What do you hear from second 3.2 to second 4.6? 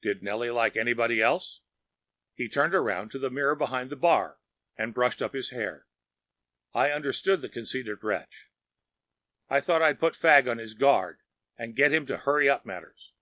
mirror behind the bar